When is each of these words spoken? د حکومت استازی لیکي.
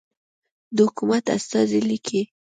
د 0.75 0.77
حکومت 0.87 1.23
استازی 1.37 1.81
لیکي. 1.89 2.21